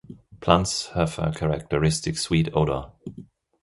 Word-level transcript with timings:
Plants 0.39 0.87
have 0.95 1.19
a 1.19 1.31
characteristic 1.31 2.17
sweet 2.17 2.49
odor. 2.55 2.87